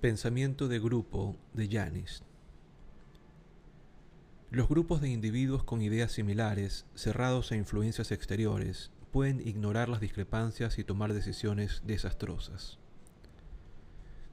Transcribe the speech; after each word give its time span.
Pensamiento 0.00 0.68
de 0.68 0.78
grupo 0.78 1.36
de 1.54 1.68
Yanis. 1.68 2.22
Los 4.50 4.68
grupos 4.68 5.00
de 5.00 5.08
individuos 5.08 5.64
con 5.64 5.82
ideas 5.82 6.12
similares, 6.12 6.86
cerrados 6.94 7.52
a 7.52 7.56
influencias 7.56 8.12
exteriores, 8.12 8.90
pueden 9.12 9.46
ignorar 9.46 9.88
las 9.88 10.00
discrepancias 10.00 10.78
y 10.78 10.84
tomar 10.84 11.12
decisiones 11.14 11.82
desastrosas. 11.86 12.78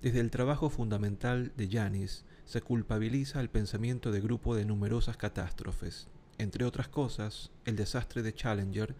Desde 0.02 0.20
el 0.20 0.32
trabajo 0.32 0.72
fundamental 0.72 1.52
de 1.56 1.68
Yanis 1.68 2.26
se 2.46 2.62
culpabiliza 2.62 3.40
al 3.40 3.52
pensamiento 3.52 4.12
de 4.12 4.20
grupo 4.20 4.56
de 4.56 4.66
numerosas 4.66 5.16
catástrofes, 5.16 6.08
entre 6.40 6.66
otras 6.66 6.88
cosas, 6.88 7.52
el 7.66 7.76
desastre 7.76 8.24
de 8.24 8.34
Challenger 8.34 8.96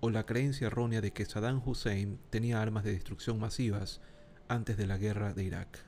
o 0.00 0.10
la 0.10 0.26
creencia 0.26 0.66
errónea 0.66 1.00
de 1.00 1.12
que 1.12 1.24
Saddam 1.24 1.62
Hussein 1.64 2.18
tenía 2.30 2.60
armas 2.60 2.82
de 2.82 2.92
destrucción 2.92 3.38
masivas 3.38 4.00
antes 4.48 4.76
de 4.76 4.88
la 4.88 4.98
guerra 4.98 5.34
de 5.34 5.44
Irak. 5.44 5.78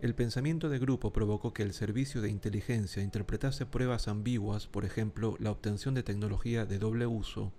El 0.00 0.14
pensamiento 0.14 0.68
de 0.68 0.78
grupo 0.78 1.12
provocó 1.12 1.52
que 1.52 1.64
el 1.64 1.74
servicio 1.74 2.22
de 2.22 2.30
inteligencia 2.30 3.02
interpretase 3.02 3.66
pruebas 3.66 4.06
ambiguas, 4.06 4.68
por 4.68 4.84
ejemplo, 4.84 5.36
la 5.40 5.50
obtención 5.50 5.94
de 5.94 6.04
tecnología 6.04 6.64
de 6.64 6.78
doble 6.78 7.06
uso, 7.06 7.52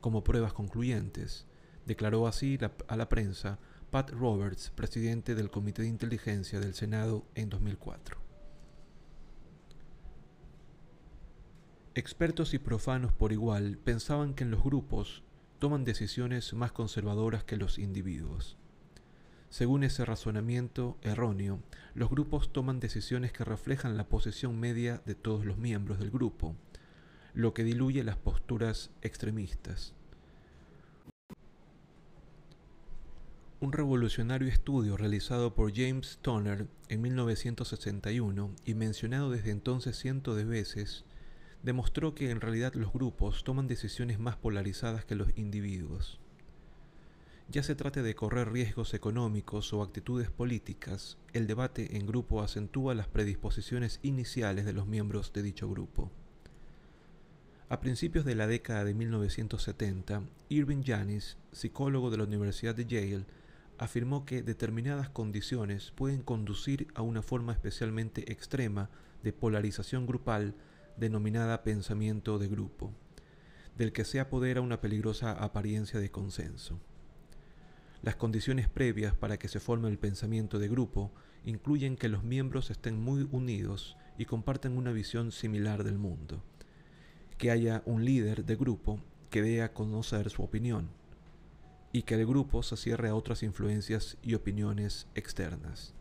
como 0.00 0.22
pruebas 0.22 0.52
concluyentes, 0.52 1.46
declaró 1.84 2.28
así 2.28 2.58
a 2.86 2.96
la 2.96 3.08
prensa 3.08 3.58
Pat 3.94 4.10
Roberts, 4.10 4.72
presidente 4.74 5.36
del 5.36 5.52
Comité 5.52 5.82
de 5.82 5.88
Inteligencia 5.88 6.58
del 6.58 6.74
Senado 6.74 7.24
en 7.36 7.48
2004. 7.48 8.18
Expertos 11.94 12.54
y 12.54 12.58
profanos 12.58 13.12
por 13.12 13.30
igual 13.30 13.78
pensaban 13.78 14.34
que 14.34 14.42
en 14.42 14.50
los 14.50 14.64
grupos 14.64 15.22
toman 15.60 15.84
decisiones 15.84 16.54
más 16.54 16.72
conservadoras 16.72 17.44
que 17.44 17.56
los 17.56 17.78
individuos. 17.78 18.56
Según 19.48 19.84
ese 19.84 20.04
razonamiento 20.04 20.98
erróneo, 21.02 21.60
los 21.94 22.10
grupos 22.10 22.52
toman 22.52 22.80
decisiones 22.80 23.32
que 23.32 23.44
reflejan 23.44 23.96
la 23.96 24.08
posición 24.08 24.58
media 24.58 25.02
de 25.06 25.14
todos 25.14 25.46
los 25.46 25.56
miembros 25.56 26.00
del 26.00 26.10
grupo, 26.10 26.56
lo 27.32 27.54
que 27.54 27.62
diluye 27.62 28.02
las 28.02 28.16
posturas 28.16 28.90
extremistas. 29.02 29.94
Un 33.64 33.72
revolucionario 33.72 34.46
estudio 34.48 34.94
realizado 34.98 35.54
por 35.54 35.74
James 35.74 36.18
Toner 36.20 36.66
en 36.90 37.00
1961 37.00 38.50
y 38.66 38.74
mencionado 38.74 39.30
desde 39.30 39.52
entonces 39.52 39.98
cientos 39.98 40.36
de 40.36 40.44
veces, 40.44 41.06
demostró 41.62 42.14
que 42.14 42.28
en 42.28 42.42
realidad 42.42 42.74
los 42.74 42.92
grupos 42.92 43.42
toman 43.42 43.66
decisiones 43.66 44.18
más 44.18 44.36
polarizadas 44.36 45.06
que 45.06 45.14
los 45.14 45.28
individuos 45.38 46.20
ya 47.48 47.62
se 47.62 47.74
trate 47.74 48.02
de 48.02 48.14
correr 48.14 48.52
riesgos 48.52 48.92
económicos 48.92 49.72
o 49.72 49.82
actitudes 49.82 50.30
políticas, 50.30 51.16
el 51.32 51.46
debate 51.46 51.96
en 51.96 52.06
grupo 52.06 52.42
acentúa 52.42 52.94
las 52.94 53.08
predisposiciones 53.08 53.98
iniciales 54.02 54.66
de 54.66 54.74
los 54.74 54.86
miembros 54.86 55.32
de 55.32 55.42
dicho 55.42 55.70
grupo. 55.70 56.10
A 57.70 57.80
principios 57.80 58.26
de 58.26 58.34
la 58.34 58.46
década 58.46 58.84
de 58.84 58.92
1970, 58.92 60.22
Irving 60.50 60.82
Janis, 60.84 61.38
psicólogo 61.52 62.10
de 62.10 62.18
la 62.18 62.24
Universidad 62.24 62.74
de 62.74 62.84
Yale, 62.84 63.24
afirmó 63.78 64.24
que 64.24 64.42
determinadas 64.42 65.08
condiciones 65.08 65.92
pueden 65.92 66.22
conducir 66.22 66.88
a 66.94 67.02
una 67.02 67.22
forma 67.22 67.52
especialmente 67.52 68.30
extrema 68.32 68.90
de 69.22 69.32
polarización 69.32 70.06
grupal 70.06 70.54
denominada 70.96 71.64
pensamiento 71.64 72.38
de 72.38 72.48
grupo, 72.48 72.92
del 73.76 73.92
que 73.92 74.04
se 74.04 74.20
apodera 74.20 74.60
una 74.60 74.80
peligrosa 74.80 75.32
apariencia 75.32 75.98
de 75.98 76.10
consenso. 76.10 76.78
Las 78.02 78.16
condiciones 78.16 78.68
previas 78.68 79.14
para 79.14 79.38
que 79.38 79.48
se 79.48 79.60
forme 79.60 79.88
el 79.88 79.98
pensamiento 79.98 80.58
de 80.58 80.68
grupo 80.68 81.10
incluyen 81.44 81.96
que 81.96 82.08
los 82.08 82.22
miembros 82.22 82.70
estén 82.70 83.00
muy 83.00 83.28
unidos 83.32 83.96
y 84.18 84.26
compartan 84.26 84.76
una 84.76 84.92
visión 84.92 85.32
similar 85.32 85.84
del 85.84 85.98
mundo, 85.98 86.44
que 87.38 87.50
haya 87.50 87.82
un 87.86 88.04
líder 88.04 88.44
de 88.44 88.56
grupo 88.56 89.00
que 89.30 89.42
dé 89.42 89.62
a 89.62 89.72
conocer 89.72 90.30
su 90.30 90.42
opinión 90.42 90.90
y 91.94 92.02
que 92.02 92.16
el 92.16 92.26
grupo 92.26 92.64
se 92.64 92.76
cierre 92.76 93.08
a 93.08 93.14
otras 93.14 93.44
influencias 93.44 94.16
y 94.20 94.34
opiniones 94.34 95.06
externas. 95.14 95.94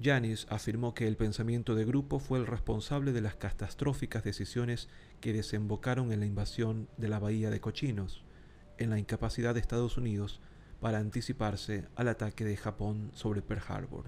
Janis 0.00 0.46
afirmó 0.48 0.94
que 0.94 1.08
el 1.08 1.16
pensamiento 1.16 1.74
de 1.74 1.84
grupo 1.84 2.20
fue 2.20 2.38
el 2.38 2.46
responsable 2.46 3.10
de 3.12 3.20
las 3.20 3.34
catastróficas 3.34 4.22
decisiones 4.22 4.88
que 5.20 5.32
desembocaron 5.32 6.12
en 6.12 6.20
la 6.20 6.26
invasión 6.26 6.88
de 6.98 7.08
la 7.08 7.18
Bahía 7.18 7.50
de 7.50 7.60
Cochinos, 7.60 8.22
en 8.78 8.90
la 8.90 8.98
incapacidad 9.00 9.54
de 9.54 9.60
Estados 9.60 9.96
Unidos 9.96 10.40
para 10.80 10.98
anticiparse 10.98 11.88
al 11.96 12.06
ataque 12.06 12.44
de 12.44 12.56
Japón 12.56 13.10
sobre 13.12 13.42
Pearl 13.42 13.62
Harbor. 13.66 14.04